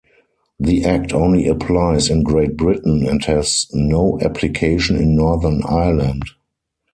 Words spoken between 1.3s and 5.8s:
applies in Great Britain and has no application in Northern